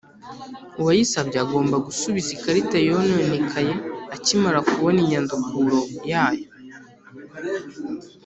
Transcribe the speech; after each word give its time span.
uwayisabye 0.79 1.37
agomba 1.45 1.75
gusubiza 1.87 2.29
ikarita 2.37 2.77
yononekaye 2.87 3.73
akimara 4.15 4.59
kubona 4.69 4.97
inyandukuro 5.05 5.79
yayo. 6.11 6.45